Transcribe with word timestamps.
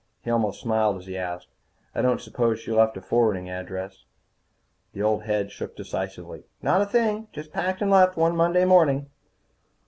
He 0.23 0.31
almost 0.31 0.59
smiled 0.59 0.97
as 0.97 1.05
he 1.05 1.15
asked, 1.15 1.49
"I 1.93 2.01
don't 2.01 2.19
suppose 2.21 2.59
she 2.59 2.71
left 2.71 2.97
a 2.97 3.01
forwarding 3.01 3.51
address?" 3.51 4.05
The 4.93 5.03
old 5.03 5.25
head 5.25 5.51
shook 5.51 5.75
decisively. 5.75 6.47
"Not 6.59 6.81
a 6.81 6.87
thing. 6.87 7.27
Just 7.31 7.53
packed 7.53 7.83
and 7.83 7.91
left, 7.91 8.17
one 8.17 8.35
Monday 8.35 8.65
morning." 8.65 9.11